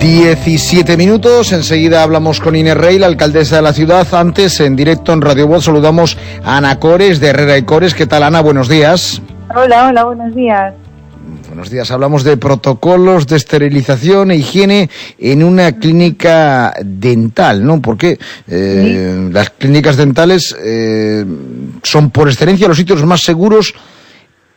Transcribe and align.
17 0.00 0.96
minutos, 0.96 1.52
enseguida 1.52 2.02
hablamos 2.02 2.40
con 2.40 2.56
Inés 2.56 2.74
Rey, 2.74 2.98
la 2.98 3.06
alcaldesa 3.06 3.56
de 3.56 3.62
la 3.62 3.74
ciudad. 3.74 4.06
Antes, 4.14 4.58
en 4.60 4.74
directo 4.74 5.12
en 5.12 5.20
Radio 5.20 5.46
Voz, 5.46 5.64
saludamos 5.66 6.16
a 6.42 6.56
Ana 6.56 6.78
Cores 6.80 7.20
de 7.20 7.28
Herrera 7.28 7.58
y 7.58 7.64
Cores. 7.64 7.92
¿Qué 7.92 8.06
tal, 8.06 8.22
Ana? 8.22 8.40
Buenos 8.40 8.70
días. 8.70 9.20
Hola, 9.54 9.88
hola, 9.88 10.04
buenos 10.06 10.34
días. 10.34 10.72
Buenos 11.48 11.68
días. 11.68 11.90
Hablamos 11.90 12.24
de 12.24 12.38
protocolos 12.38 13.26
de 13.26 13.36
esterilización 13.36 14.30
e 14.30 14.36
higiene 14.36 14.88
en 15.18 15.44
una 15.44 15.72
clínica 15.72 16.72
dental, 16.82 17.62
¿no? 17.62 17.82
Porque 17.82 18.18
eh, 18.48 19.28
las 19.30 19.50
clínicas 19.50 19.98
dentales 19.98 20.56
eh, 20.64 21.26
son 21.82 22.10
por 22.10 22.30
excelencia 22.30 22.68
los 22.68 22.78
sitios 22.78 23.04
más 23.04 23.20
seguros 23.20 23.74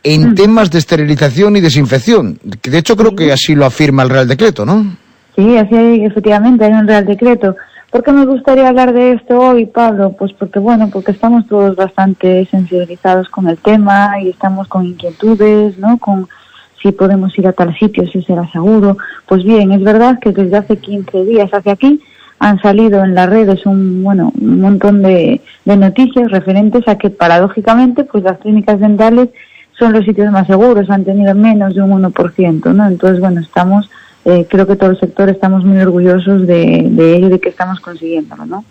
en 0.03 0.29
mm. 0.29 0.35
temas 0.35 0.71
de 0.71 0.79
esterilización 0.79 1.57
y 1.57 1.59
desinfección. 1.59 2.39
De 2.43 2.77
hecho 2.77 2.95
creo 2.95 3.13
que 3.13 3.33
así 3.33 3.55
lo 3.55 3.65
afirma 3.65 4.03
el 4.03 4.09
Real 4.09 4.27
Decreto, 4.29 4.65
¿no? 4.65 5.02
Sí, 5.35 5.57
así 5.57 5.75
efectivamente, 6.03 6.65
hay 6.65 6.73
un 6.73 6.87
Real 6.87 7.05
Decreto. 7.05 7.55
¿Por 7.91 8.03
qué 8.03 8.11
me 8.11 8.25
gustaría 8.25 8.69
hablar 8.69 8.93
de 8.93 9.13
esto 9.13 9.39
hoy, 9.39 9.65
Pablo? 9.65 10.15
Pues 10.17 10.33
porque, 10.33 10.59
bueno, 10.59 10.89
porque 10.91 11.11
estamos 11.11 11.47
todos 11.47 11.75
bastante 11.75 12.45
sensibilizados 12.49 13.29
con 13.29 13.47
el 13.47 13.57
tema 13.57 14.19
y 14.19 14.29
estamos 14.29 14.67
con 14.67 14.85
inquietudes, 14.85 15.77
¿no? 15.77 15.97
Con 15.99 16.27
si 16.81 16.91
podemos 16.91 17.37
ir 17.37 17.47
a 17.47 17.53
tal 17.53 17.77
sitio, 17.77 18.05
si 18.07 18.21
será 18.23 18.49
seguro. 18.51 18.97
Pues 19.27 19.43
bien, 19.43 19.71
es 19.71 19.83
verdad 19.83 20.19
que 20.19 20.31
desde 20.31 20.57
hace 20.57 20.77
15 20.77 21.23
días 21.23 21.49
hacia 21.51 21.73
aquí 21.73 22.01
han 22.39 22.59
salido 22.61 23.03
en 23.03 23.15
las 23.15 23.29
redes 23.29 23.65
un, 23.65 24.03
bueno, 24.03 24.33
un 24.39 24.59
montón 24.59 25.01
de, 25.01 25.41
de 25.63 25.77
noticias 25.77 26.29
referentes 26.29 26.87
a 26.87 26.97
que, 26.97 27.09
paradójicamente, 27.09 28.03
pues 28.03 28.23
las 28.23 28.39
clínicas 28.39 28.79
dentales 28.79 29.29
son 29.77 29.93
los 29.93 30.03
sitios 30.03 30.31
más 30.31 30.47
seguros, 30.47 30.89
han 30.89 31.05
tenido 31.05 31.33
menos 31.35 31.73
de 31.73 31.81
un 31.81 32.03
1%, 32.03 32.73
¿no? 32.73 32.87
Entonces, 32.87 33.19
bueno, 33.19 33.39
estamos 33.41 33.89
eh, 34.25 34.47
creo 34.49 34.65
que 34.67 34.75
todo 34.75 34.91
el 34.91 34.99
sector 34.99 35.29
estamos 35.29 35.65
muy 35.65 35.79
orgullosos 35.79 36.47
de, 36.47 36.87
de 36.89 37.15
ello 37.15 37.29
de 37.29 37.39
que 37.39 37.49
estamos 37.49 37.79
consiguiéndolo, 37.79 38.45
¿no? 38.45 38.65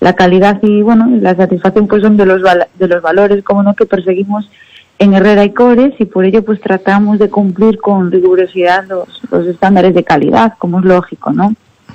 La 0.00 0.14
calidad 0.14 0.58
y, 0.62 0.82
bueno, 0.82 1.08
la 1.20 1.34
satisfacción 1.34 1.86
pues 1.86 2.02
son 2.02 2.16
de 2.16 2.26
los, 2.26 2.42
de 2.78 2.88
los 2.88 3.02
valores, 3.02 3.44
como 3.44 3.62
no, 3.62 3.74
que 3.74 3.86
perseguimos 3.86 4.50
en 4.98 5.14
Herrera 5.14 5.44
y 5.44 5.50
Cores 5.52 5.94
y 5.98 6.04
por 6.04 6.24
ello 6.24 6.44
pues 6.44 6.60
tratamos 6.60 7.18
de 7.18 7.30
cumplir 7.30 7.78
con 7.78 8.10
rigurosidad 8.10 8.86
los, 8.86 9.08
los 9.30 9.46
estándares 9.46 9.94
de 9.94 10.04
calidad, 10.04 10.54
como 10.58 10.78
es 10.80 10.84
lógico, 10.84 11.32
¿no? 11.32 11.54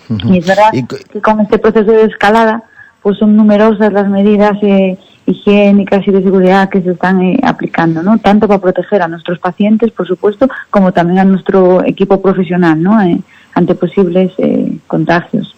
Y 0.10 0.38
es 0.38 0.46
verdad 0.46 0.72
que 1.12 1.22
con 1.22 1.40
este 1.40 1.58
proceso 1.58 1.92
de 1.92 2.04
escalada 2.04 2.64
pues 3.02 3.18
son 3.18 3.36
numerosas 3.36 3.94
las 3.94 4.08
medidas 4.08 4.58
eh, 4.62 4.98
higiénicas 5.26 6.08
y 6.08 6.12
de 6.12 6.24
seguridad 6.24 6.70
que 6.70 6.82
se 6.82 6.92
están 6.92 7.22
eh, 7.22 7.40
aplicando, 7.44 8.04
¿no? 8.04 8.18
Tanto 8.20 8.48
para 8.48 8.62
proteger 8.62 9.02
a 9.02 9.08
nuestros 9.08 9.40
pacientes, 9.40 9.92
por 9.92 10.08
supuesto, 10.08 10.48
como 10.70 10.92
también 10.92 11.20
a 11.20 11.26
nuestro 11.26 11.84
equipo 11.84 12.22
profesional, 12.22 12.82
¿no? 12.82 13.02
Eh, 13.02 13.20
ante 13.54 13.74
posibles 13.76 14.32
eh, 14.38 14.78
contagios. 14.88 15.56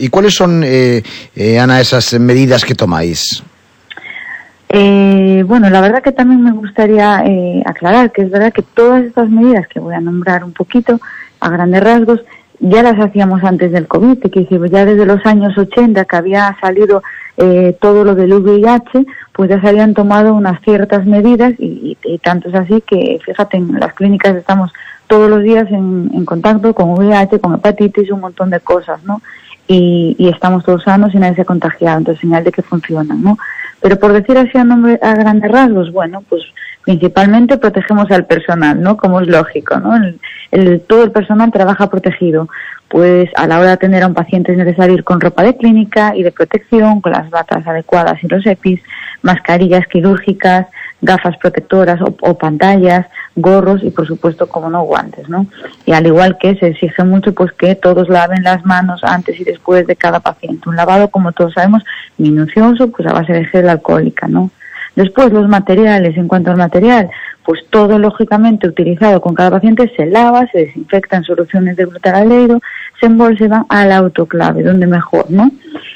¿Y 0.00 0.08
cuáles 0.08 0.34
son, 0.34 0.64
Ana, 0.64 1.80
esas 1.80 2.18
medidas 2.18 2.64
que 2.64 2.74
tomáis? 2.74 3.44
bueno, 4.70 5.70
la 5.70 5.80
verdad 5.80 6.02
que 6.02 6.10
también 6.10 6.42
me 6.42 6.50
gustaría 6.50 7.22
aclarar 7.64 8.10
que 8.10 8.22
es 8.22 8.30
verdad 8.30 8.52
que 8.52 8.62
todas 8.62 9.04
estas 9.04 9.30
medidas 9.30 9.68
que 9.68 9.78
voy 9.78 9.94
a 9.94 10.00
nombrar 10.00 10.42
un 10.42 10.52
poquito, 10.52 11.00
a 11.38 11.48
grandes 11.48 11.82
rasgos, 11.82 12.20
ya 12.60 12.82
las 12.82 12.98
hacíamos 12.98 13.44
antes 13.44 13.72
del 13.72 13.86
COVID, 13.86 14.18
que 14.18 14.46
ya 14.70 14.84
desde 14.84 15.06
los 15.06 15.24
años 15.26 15.56
80 15.56 16.04
que 16.04 16.16
había 16.16 16.56
salido 16.60 17.02
eh, 17.36 17.76
todo 17.80 18.04
lo 18.04 18.14
del 18.14 18.32
VIH, 18.32 19.06
pues 19.32 19.48
ya 19.48 19.60
se 19.60 19.68
habían 19.68 19.94
tomado 19.94 20.34
unas 20.34 20.60
ciertas 20.62 21.06
medidas 21.06 21.52
y, 21.58 21.96
tanto 22.22 22.48
es 22.48 22.54
así 22.56 22.82
que, 22.86 23.20
fíjate, 23.24 23.58
en 23.58 23.78
las 23.78 23.94
clínicas 23.94 24.34
estamos 24.34 24.72
todos 25.06 25.30
los 25.30 25.42
días 25.42 25.70
en, 25.70 26.24
contacto 26.24 26.74
con 26.74 26.90
VIH, 26.90 27.38
con 27.38 27.54
hepatitis, 27.54 28.10
un 28.10 28.20
montón 28.20 28.50
de 28.50 28.60
cosas, 28.60 29.02
¿no? 29.04 29.22
Y, 29.68 30.16
estamos 30.18 30.64
todos 30.64 30.82
sanos 30.82 31.14
y 31.14 31.18
nadie 31.18 31.36
se 31.36 31.42
ha 31.42 31.44
contagiado, 31.44 31.98
entonces 31.98 32.20
señal 32.20 32.42
de 32.42 32.50
que 32.50 32.62
funcionan, 32.62 33.22
¿no? 33.22 33.38
Pero 33.80 33.98
por 33.98 34.12
decir 34.12 34.36
así 34.36 34.56
a, 34.58 34.64
nombre, 34.64 34.98
a 35.02 35.14
grandes 35.14 35.50
rasgos, 35.50 35.92
bueno, 35.92 36.22
pues 36.28 36.42
principalmente 36.82 37.58
protegemos 37.58 38.10
al 38.10 38.26
personal, 38.26 38.80
¿no? 38.80 38.96
Como 38.96 39.20
es 39.20 39.28
lógico, 39.28 39.78
¿no? 39.78 39.94
el, 40.50 40.80
todo 40.80 41.04
el 41.04 41.12
personal 41.12 41.52
trabaja 41.52 41.90
protegido 41.90 42.48
pues 42.88 43.28
a 43.36 43.46
la 43.46 43.58
hora 43.58 43.68
de 43.68 43.72
atender 43.74 44.02
a 44.02 44.06
un 44.06 44.14
paciente 44.14 44.52
es 44.52 44.58
necesario 44.58 44.94
ir 44.94 45.04
con 45.04 45.20
ropa 45.20 45.42
de 45.42 45.56
clínica 45.56 46.16
y 46.16 46.22
de 46.22 46.32
protección, 46.32 47.00
con 47.00 47.12
las 47.12 47.28
batas 47.30 47.66
adecuadas 47.66 48.22
y 48.24 48.28
los 48.28 48.44
EPIs, 48.46 48.80
mascarillas 49.22 49.86
quirúrgicas, 49.86 50.66
gafas 51.02 51.36
protectoras 51.36 52.00
o, 52.00 52.38
pantallas, 52.38 53.06
gorros 53.40 53.82
y 53.82 53.90
por 53.90 54.06
supuesto 54.06 54.48
como 54.48 54.70
no 54.70 54.82
guantes, 54.82 55.28
¿no? 55.28 55.46
Y 55.86 55.92
al 55.92 56.06
igual 56.06 56.38
que 56.38 56.54
se 56.56 56.68
exige 56.68 57.04
mucho 57.04 57.32
pues 57.34 57.52
que 57.52 57.74
todos 57.74 58.08
laven 58.08 58.42
las 58.42 58.64
manos 58.64 59.02
antes 59.04 59.38
y 59.40 59.44
después 59.44 59.86
de 59.86 59.96
cada 59.96 60.20
paciente. 60.20 60.68
Un 60.68 60.76
lavado, 60.76 61.08
como 61.08 61.32
todos 61.32 61.54
sabemos, 61.54 61.84
minucioso, 62.16 62.90
pues 62.90 63.08
a 63.08 63.12
base 63.12 63.32
de 63.32 63.44
gel 63.46 63.68
alcohólica, 63.68 64.28
¿no? 64.28 64.50
Después 64.96 65.32
los 65.32 65.48
materiales, 65.48 66.16
en 66.16 66.26
cuanto 66.26 66.50
al 66.50 66.56
material, 66.56 67.08
pues 67.44 67.60
todo 67.70 67.98
lógicamente 67.98 68.68
utilizado 68.68 69.20
con 69.20 69.34
cada 69.34 69.52
paciente 69.52 69.90
se 69.96 70.06
lava, 70.06 70.46
se 70.48 70.66
desinfecta 70.66 71.16
en 71.16 71.24
soluciones 71.24 71.76
de 71.76 71.86
glutaraleido, 71.86 72.60
se 73.00 73.06
embolsa 73.06 73.44
y 73.44 73.48
van 73.48 73.64
al 73.68 73.92
autoclave, 73.92 74.62
donde 74.62 74.86
mejor, 74.86 75.30
¿no? 75.30 75.50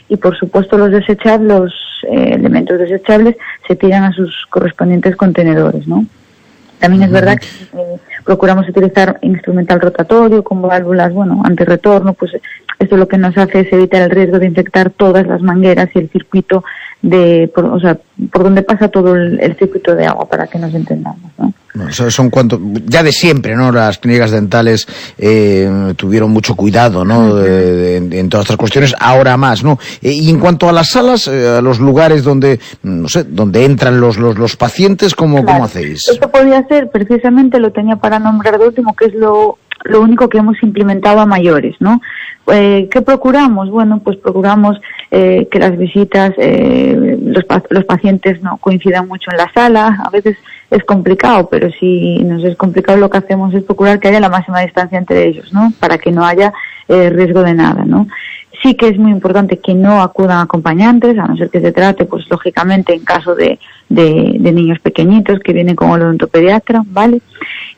Y 0.08 0.16
por 0.16 0.36
supuesto 0.38 0.78
los 0.78 0.92
desechables, 0.92 1.48
los 1.48 1.74
eh, 2.10 2.34
elementos 2.36 2.78
desechables 2.78 3.36
se 3.66 3.76
tiran 3.76 4.04
a 4.04 4.12
sus 4.12 4.46
correspondientes 4.48 5.16
contenedores, 5.16 5.86
¿no? 5.86 6.06
También 6.82 7.04
es 7.04 7.12
verdad 7.12 7.38
que 7.38 7.46
eh, 7.46 8.00
procuramos 8.24 8.68
utilizar 8.68 9.16
instrumental 9.22 9.80
rotatorio 9.80 10.42
con 10.42 10.60
válvulas, 10.60 11.12
bueno, 11.12 11.40
antirretorno, 11.44 12.12
pues 12.14 12.32
esto 12.80 12.96
lo 12.96 13.06
que 13.06 13.18
nos 13.18 13.38
hace 13.38 13.60
es 13.60 13.72
evitar 13.72 14.02
el 14.02 14.10
riesgo 14.10 14.40
de 14.40 14.46
infectar 14.46 14.90
todas 14.90 15.24
las 15.28 15.40
mangueras 15.42 15.90
y 15.94 16.00
el 16.00 16.10
circuito 16.10 16.64
de, 17.02 17.50
por, 17.52 17.64
o 17.64 17.80
sea, 17.80 17.98
por 18.32 18.44
donde 18.44 18.62
pasa 18.62 18.88
todo 18.88 19.16
el, 19.16 19.56
circuito 19.58 19.94
de 19.94 20.06
agua, 20.06 20.28
para 20.28 20.46
que 20.46 20.58
nos 20.58 20.72
entendamos, 20.72 21.30
¿no? 21.36 21.52
son 21.90 22.28
cuanto, 22.30 22.60
ya 22.84 23.02
de 23.02 23.12
siempre, 23.12 23.56
¿no? 23.56 23.72
Las 23.72 23.98
clínicas 23.98 24.30
dentales 24.30 24.86
eh, 25.16 25.94
tuvieron 25.96 26.30
mucho 26.30 26.54
cuidado, 26.54 27.04
¿no? 27.04 27.42
en 27.42 28.28
todas 28.28 28.44
estas 28.44 28.58
cuestiones, 28.58 28.94
ahora 29.00 29.36
más, 29.36 29.64
¿no? 29.64 29.78
Eh, 30.02 30.12
y 30.12 30.30
en 30.30 30.38
cuanto 30.38 30.68
a 30.68 30.72
las 30.72 30.90
salas, 30.90 31.26
eh, 31.28 31.56
a 31.58 31.62
los 31.62 31.80
lugares 31.80 32.24
donde, 32.24 32.60
no 32.82 33.08
sé, 33.08 33.24
donde 33.24 33.64
entran 33.64 34.00
los, 34.00 34.18
los, 34.18 34.38
los 34.38 34.56
pacientes, 34.56 35.14
¿cómo, 35.14 35.44
¿cómo 35.44 35.64
hacéis? 35.64 36.08
Esto 36.08 36.30
podría 36.30 36.66
ser, 36.68 36.90
precisamente 36.90 37.58
lo 37.58 37.72
tenía 37.72 37.96
para 37.96 38.18
nombrar 38.18 38.58
de 38.58 38.68
último, 38.68 38.94
que 38.94 39.06
es 39.06 39.14
lo, 39.14 39.58
lo 39.84 40.00
único 40.00 40.28
que 40.28 40.38
hemos 40.38 40.62
implementado 40.62 41.20
a 41.20 41.26
mayores, 41.26 41.76
¿no? 41.80 42.00
Eh, 42.52 42.88
¿Qué 42.90 43.02
procuramos? 43.02 43.70
Bueno, 43.70 44.00
pues 44.02 44.16
procuramos 44.16 44.80
eh, 45.10 45.48
que 45.50 45.58
las 45.58 45.76
visitas, 45.76 46.32
eh, 46.38 47.18
los, 47.22 47.44
los 47.70 47.84
pacientes 47.84 48.42
no 48.42 48.56
coincidan 48.58 49.06
mucho 49.08 49.30
en 49.30 49.36
la 49.36 49.52
sala. 49.52 50.00
A 50.04 50.10
veces 50.10 50.36
es 50.70 50.84
complicado, 50.84 51.48
pero 51.50 51.70
si 51.70 52.18
nos 52.24 52.42
es 52.44 52.56
complicado 52.56 52.98
lo 52.98 53.10
que 53.10 53.18
hacemos 53.18 53.52
es 53.54 53.62
procurar 53.62 54.00
que 54.00 54.08
haya 54.08 54.20
la 54.20 54.28
máxima 54.28 54.60
distancia 54.60 54.98
entre 54.98 55.26
ellos, 55.26 55.52
¿no? 55.52 55.72
Para 55.78 55.98
que 55.98 56.10
no 56.10 56.24
haya 56.24 56.52
eh, 56.88 57.10
riesgo 57.10 57.42
de 57.42 57.54
nada, 57.54 57.84
¿no? 57.84 58.08
Sí 58.62 58.74
que 58.74 58.88
es 58.88 58.98
muy 58.98 59.10
importante 59.10 59.58
que 59.58 59.74
no 59.74 60.02
acudan 60.02 60.38
acompañantes, 60.38 61.18
a 61.18 61.26
no 61.26 61.36
ser 61.36 61.50
que 61.50 61.60
se 61.60 61.72
trate, 61.72 62.04
pues 62.04 62.28
lógicamente 62.30 62.94
en 62.94 63.04
caso 63.04 63.34
de, 63.34 63.58
de, 63.88 64.52
niños 64.52 64.78
pequeñitos 64.78 65.40
que 65.40 65.52
vienen 65.52 65.74
con 65.74 65.90
el 65.90 66.02
odontopediatra, 66.02 66.82
¿vale? 66.86 67.20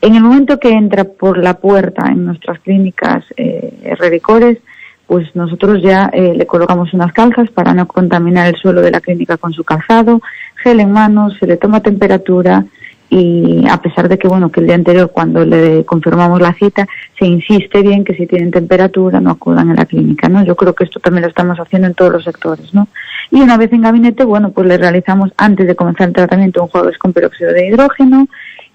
En 0.03 0.15
el 0.15 0.22
momento 0.22 0.59
que 0.59 0.71
entra 0.71 1.05
por 1.05 1.39
la 1.39 1.55
puerta 1.55 2.06
en 2.09 2.27
nuestras 2.27 2.59
clínicas 2.61 3.25
eh, 3.37 3.95
Redicores, 3.99 4.59
pues 5.06 5.34
nosotros 5.34 5.83
ya 5.83 6.11
eh, 6.12 6.34
le 6.37 6.47
colocamos 6.47 6.93
unas 6.93 7.12
calzas 7.12 7.51
para 7.51 7.75
no 7.75 7.87
contaminar 7.87 8.49
el 8.49 8.56
suelo 8.56 8.81
de 8.81 8.91
la 8.91 9.01
clínica 9.01 9.37
con 9.37 9.53
su 9.53 9.65
calzado, 9.65 10.21
gel 10.62 10.81
en 10.81 10.93
manos, 10.93 11.37
se 11.39 11.47
le 11.47 11.56
toma 11.56 11.81
temperatura 11.81 12.65
y 13.14 13.64
a 13.70 13.80
pesar 13.80 14.08
de 14.08 14.19
que 14.19 14.26
bueno 14.26 14.50
que 14.50 14.58
el 14.58 14.66
día 14.66 14.75
anterior 14.75 15.12
cuando 15.12 15.44
le 15.44 15.84
confirmamos 15.84 16.41
la 16.41 16.52
cita 16.54 16.88
se 17.16 17.26
insiste 17.26 17.80
bien 17.80 18.02
que 18.02 18.14
si 18.14 18.26
tienen 18.26 18.50
temperatura 18.50 19.21
no 19.21 19.30
acudan 19.30 19.71
a 19.71 19.74
la 19.74 19.86
clínica, 19.86 20.28
¿no? 20.28 20.44
Yo 20.44 20.56
creo 20.56 20.74
que 20.74 20.83
esto 20.83 20.98
también 20.98 21.22
lo 21.22 21.28
estamos 21.28 21.56
haciendo 21.60 21.86
en 21.86 21.94
todos 21.94 22.10
los 22.10 22.24
sectores, 22.24 22.74
¿no? 22.74 22.89
Y 23.30 23.41
una 23.41 23.56
vez 23.56 23.72
en 23.72 23.83
gabinete, 23.83 24.24
bueno, 24.24 24.50
pues 24.50 24.66
le 24.66 24.78
realizamos 24.78 25.30
antes 25.36 25.68
de 25.68 25.77
comenzar 25.77 26.09
el 26.09 26.15
tratamiento 26.15 26.65
un 26.65 26.68
jueves 26.68 26.98
con 26.98 27.12
peróxido 27.12 27.53
de 27.53 27.68
hidrógeno, 27.68 28.27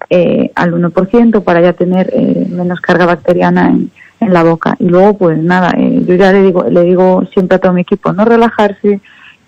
eh, 0.08 0.50
al 0.54 0.72
1% 0.72 1.44
para 1.44 1.60
ya 1.60 1.74
tener 1.74 2.10
eh, 2.14 2.46
menos 2.48 2.80
carga 2.80 3.04
bacteriana 3.04 3.68
en, 3.68 3.90
en, 4.20 4.32
la 4.32 4.42
boca. 4.42 4.74
Y 4.78 4.88
luego, 4.88 5.18
pues 5.18 5.38
nada, 5.38 5.74
eh, 5.76 6.02
yo 6.06 6.14
ya 6.14 6.32
le 6.32 6.42
digo, 6.42 6.64
le 6.64 6.82
digo 6.82 7.26
siempre 7.34 7.56
a 7.56 7.58
todo 7.58 7.74
mi 7.74 7.82
equipo, 7.82 8.12
no 8.14 8.24
relajarse, 8.24 9.00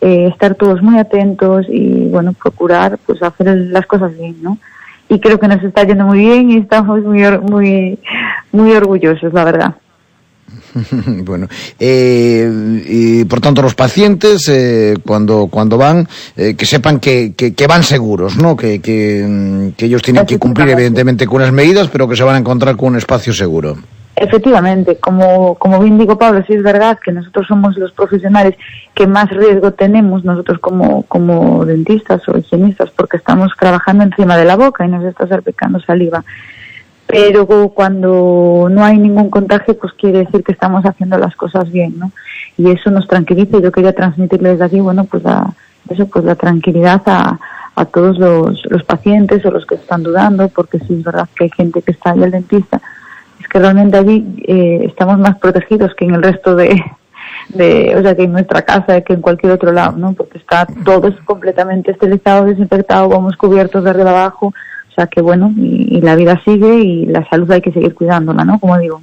eh, 0.03 0.27
estar 0.27 0.57
todos 0.57 0.83
muy 0.83 0.99
atentos 0.99 1.65
y, 1.69 2.09
bueno, 2.09 2.35
procurar 2.35 2.99
pues 3.07 3.23
hacer 3.23 3.57
las 3.57 3.87
cosas 3.87 4.13
bien, 4.19 4.37
¿no? 4.43 4.59
Y 5.13 5.21
creo 5.21 5.39
que 5.39 5.47
nos 5.47 5.63
está 5.63 5.85
yendo 5.85 6.07
muy 6.07 6.21
bien 6.21 6.51
y 6.51 6.57
estamos 6.57 7.03
muy, 7.03 7.21
muy, 7.43 7.99
muy 8.51 8.73
orgullosos, 8.73 9.31
la 9.35 9.45
verdad. 9.45 9.75
bueno, 11.25 11.49
eh, 11.79 12.83
y 12.87 13.25
por 13.27 13.43
tanto 13.43 13.61
los 13.61 13.75
pacientes 13.75 14.49
eh, 14.49 14.97
cuando 15.05 15.49
cuando 15.49 15.77
van 15.77 16.09
eh, 16.35 16.55
que 16.55 16.65
sepan 16.65 16.99
que, 16.99 17.35
que, 17.35 17.67
van 17.67 17.83
seguros, 17.83 18.39
¿no? 18.39 18.57
Que, 18.57 18.81
que, 18.81 19.75
ellos 19.79 20.01
tienen 20.01 20.25
que 20.25 20.39
cumplir 20.39 20.71
evidentemente 20.71 21.27
con 21.27 21.43
unas 21.43 21.53
medidas, 21.53 21.89
pero 21.89 22.09
que 22.09 22.17
se 22.17 22.23
van 22.23 22.37
a 22.37 22.39
encontrar 22.39 22.77
con 22.79 22.89
un 22.89 22.97
espacio 22.97 23.35
seguro. 23.35 23.77
Efectivamente, 24.15 24.99
como, 24.99 25.55
como 25.55 25.81
bien 25.81 25.99
digo 25.99 26.19
Pablo, 26.19 26.45
sí 26.47 26.53
es 26.53 26.63
verdad 26.63 26.99
que 27.03 27.13
nosotros 27.13 27.47
somos 27.47 27.79
los 27.79 27.93
profesionales 27.93 28.57
que 28.95 29.07
más 29.07 29.31
riesgo 29.31 29.73
tenemos 29.73 30.23
nosotros 30.23 30.59
como, 30.59 31.05
como 31.05 31.65
dentistas 31.65 32.29
o 32.29 32.37
higienistas 32.37 32.91
porque 32.91 33.17
estamos 33.17 33.53
trabajando 33.59 34.05
encima 34.05 34.37
de 34.37 34.45
la 34.45 34.57
boca 34.57 34.85
y 34.85 34.89
nos 34.89 35.05
está 35.05 35.27
salpicando 35.27 35.81
saliva. 35.81 36.25
Pero 37.07 37.47
cuando 37.71 38.69
no 38.71 38.85
hay 38.85 38.99
ningún 38.99 39.31
contagio, 39.31 39.79
pues 39.79 39.93
quiere 39.95 40.21
decir 40.21 40.45
que 40.45 40.53
estamos 40.53 40.85
haciendo 40.85 41.17
las 41.17 41.35
cosas 41.35 41.71
bien, 41.73 41.99
¿no? 41.99 42.13
Y 42.59 42.71
eso 42.71 42.91
nos 42.91 43.09
tranquiliza 43.09 43.59
y 43.59 43.63
yo 43.63 43.73
quería 43.73 43.95
transmitirles 43.95 44.53
desde 44.53 44.65
aquí, 44.65 44.81
bueno, 44.81 45.05
pues 45.05 45.23
la, 45.23 45.53
eso, 45.89 46.07
pues 46.07 46.25
la 46.25 46.35
tranquilidad 46.35 47.03
a, 47.07 47.39
a 47.77 47.85
todos 47.87 48.19
los, 48.19 48.63
los 48.67 48.85
pacientes 48.85 49.45
o 49.47 49.51
los 49.51 49.65
que 49.65 49.75
están 49.77 50.03
dudando, 50.03 50.49
porque 50.49 50.79
sí 50.81 50.95
es 50.95 51.03
verdad 51.03 51.29
que 51.35 51.45
hay 51.45 51.51
gente 51.51 51.81
que 51.81 51.93
está 51.93 52.13
ahí 52.13 52.23
al 52.23 52.31
dentista 52.31 52.81
que 53.53 53.59
realmente 53.59 53.99
allí 53.99 54.25
eh, 54.49 54.87
estamos 54.89 55.19
más 55.19 55.37
protegidos 55.37 55.95
que 55.95 56.07
en 56.07 56.15
el 56.15 56.23
resto 56.23 56.57
de, 56.57 56.83
de, 57.51 57.95
o 57.99 58.01
sea, 58.01 58.17
que 58.17 58.23
en 58.23 58.33
nuestra 58.33 58.63
casa, 58.63 59.03
que 59.03 59.13
en 59.13 59.21
cualquier 59.21 59.53
otro 59.53 59.73
lado, 59.73 59.99
¿no? 59.99 60.15
Porque 60.15 60.39
está 60.39 60.67
todo 60.85 61.15
completamente 61.27 61.91
esterilizado, 61.91 62.47
desinfectado, 62.47 63.11
vamos 63.11 63.37
cubiertos 63.37 63.85
de 63.85 63.91
arriba 63.91 64.11
abajo, 64.11 64.47
o 64.47 64.95
sea 64.95 65.07
que 65.07 65.21
bueno, 65.21 65.53
y, 65.55 66.01
la 66.01 66.17
vida 66.17 66.41
sigue 66.47 66.79
y 66.79 67.05
la 67.05 67.29
salud 67.29 67.51
hay 67.51 67.61
que 67.61 67.73
seguir 67.73 67.95
cuidándola, 67.95 68.43
¿no? 68.47 68.59
Como 68.59 68.79
digo. 68.79 69.03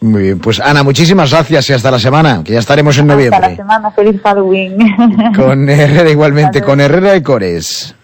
Muy 0.00 0.22
bien, 0.22 0.38
pues 0.38 0.60
Ana, 0.60 0.82
muchísimas 0.82 1.30
gracias 1.30 1.68
y 1.68 1.72
hasta 1.74 1.90
la 1.90 1.98
semana, 1.98 2.42
que 2.42 2.54
ya 2.54 2.60
estaremos 2.60 2.96
en 2.96 3.06
noviembre. 3.06 3.36
Hasta 3.36 3.50
la 3.50 3.56
semana, 3.56 3.90
feliz 3.90 4.18
Halloween. 4.22 4.78
Con 5.36 5.68
Herrera 5.68 6.08
igualmente, 6.08 6.62
con 6.62 6.80
Herrera 6.80 7.16
y 7.16 7.22
Cores. 7.22 7.94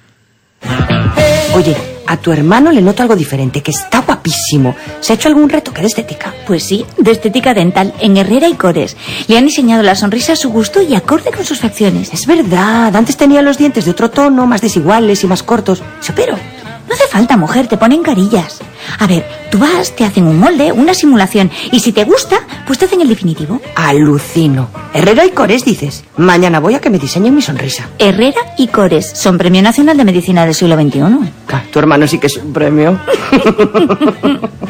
Oye, 1.55 1.75
a 2.11 2.17
tu 2.17 2.33
hermano 2.33 2.73
le 2.73 2.83
noto 2.83 3.05
algo 3.05 3.15
diferente, 3.15 3.63
que 3.63 3.71
está 3.71 4.01
guapísimo. 4.01 4.75
¿Se 4.99 5.13
ha 5.13 5.15
hecho 5.15 5.29
algún 5.29 5.49
retoque 5.49 5.81
de 5.81 5.87
estética? 5.87 6.35
Pues 6.45 6.65
sí, 6.65 6.85
de 6.99 7.13
estética 7.13 7.55
dental, 7.55 7.95
en 8.01 8.17
Herrera 8.17 8.49
y 8.49 8.55
Cores. 8.55 8.97
Le 9.29 9.39
han 9.39 9.47
diseñado 9.47 9.85
la 9.85 9.95
sonrisa 9.95 10.33
a 10.33 10.37
su 10.37 10.51
gusto 10.51 10.83
y 10.83 10.97
acorde 10.97 11.31
con 11.31 11.45
sus 11.45 11.61
facciones. 11.61 12.13
Es 12.13 12.27
verdad, 12.27 12.97
antes 12.97 13.17
tenía 13.17 13.43
los 13.43 13.59
dientes 13.59 13.85
de 13.85 13.93
otro 13.93 14.11
tono, 14.11 14.45
más 14.49 14.61
desiguales 14.61 15.23
y 15.23 15.29
más 15.29 15.45
cortos. 15.45 15.85
Pero 16.17 16.35
no 16.35 16.95
hace 16.95 17.07
falta, 17.07 17.37
mujer, 17.37 17.69
te 17.69 17.77
ponen 17.77 18.03
carillas. 18.03 18.59
A 18.99 19.07
ver, 19.07 19.25
tú 19.53 19.59
vas, 19.59 19.95
te 19.95 20.05
hacen 20.05 20.27
un 20.27 20.41
molde, 20.41 20.73
una 20.73 20.95
simulación, 20.95 21.49
y 21.71 21.79
si 21.79 21.93
te 21.93 22.03
gusta, 22.03 22.41
pues 22.67 22.77
te 22.77 22.87
hacen 22.87 23.03
el 23.03 23.09
definitivo. 23.09 23.61
Alucino. 23.77 24.80
Herrera 24.93 25.25
y 25.25 25.31
Cores, 25.31 25.65
dices. 25.65 26.05
Mañana 26.17 26.59
voy 26.59 26.75
a 26.75 26.81
que 26.81 26.91
me 26.91 26.99
diseñen 26.99 27.35
mi 27.35 27.43
sonrisa. 27.43 27.89
Herrera 27.99 28.41
y 28.59 28.67
Cores 28.69 29.11
son 29.15 29.39
Premio 29.39 29.63
Nacional 29.63 29.97
de 29.97 30.05
Medicina 30.05 30.45
del 30.45 30.55
siglo 30.55 30.75
XXI. 30.75 31.01
Tu 31.73 31.79
hermano 31.79 32.07
sí 32.09 32.19
que 32.19 32.27
es 32.27 32.37
un 32.37 32.53
premio. 32.53 32.99